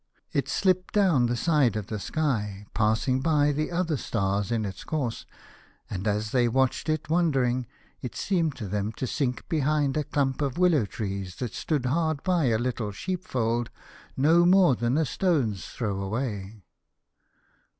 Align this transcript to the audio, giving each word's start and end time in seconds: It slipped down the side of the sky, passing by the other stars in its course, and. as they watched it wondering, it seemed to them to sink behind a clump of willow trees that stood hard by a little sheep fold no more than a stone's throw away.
It 0.33 0.49
slipped 0.49 0.95
down 0.95 1.27
the 1.27 1.35
side 1.35 1.75
of 1.75 1.85
the 1.85 1.99
sky, 1.99 2.65
passing 2.73 3.19
by 3.21 3.51
the 3.51 3.69
other 3.71 3.97
stars 3.97 4.51
in 4.51 4.65
its 4.65 4.83
course, 4.83 5.27
and. 5.91 6.07
as 6.07 6.31
they 6.31 6.47
watched 6.47 6.89
it 6.89 7.07
wondering, 7.07 7.67
it 8.01 8.15
seemed 8.15 8.55
to 8.55 8.67
them 8.67 8.93
to 8.93 9.05
sink 9.05 9.47
behind 9.47 9.95
a 9.95 10.03
clump 10.03 10.41
of 10.41 10.57
willow 10.57 10.85
trees 10.85 11.35
that 11.35 11.53
stood 11.53 11.85
hard 11.85 12.23
by 12.23 12.45
a 12.45 12.57
little 12.57 12.91
sheep 12.91 13.23
fold 13.23 13.69
no 14.17 14.43
more 14.43 14.75
than 14.75 14.97
a 14.97 15.05
stone's 15.05 15.67
throw 15.67 16.01
away. 16.01 16.63